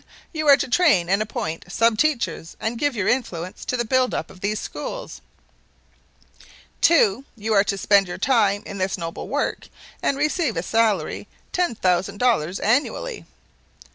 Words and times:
You 0.33 0.47
are 0.47 0.57
to 0.57 0.67
train 0.67 1.09
and 1.09 1.21
appoint 1.21 1.71
sub 1.71 1.95
teachers 1.99 2.57
and 2.59 2.79
give 2.79 2.95
your 2.95 3.07
influence 3.07 3.63
to 3.65 3.77
the 3.77 3.85
building 3.85 4.17
up 4.17 4.31
of 4.31 4.41
these 4.41 4.59
schools. 4.59 5.21
"2. 6.81 7.23
You 7.35 7.53
are 7.53 7.63
to 7.65 7.77
spend 7.77 8.07
your 8.07 8.17
time 8.17 8.63
in 8.65 8.79
this 8.79 8.97
noble 8.97 9.27
work 9.27 9.67
and 10.01 10.17
receive 10.17 10.57
as 10.57 10.65
salary 10.65 11.27
ten 11.51 11.75
thousand 11.75 12.17
dollars 12.17 12.59
annually. 12.59 13.25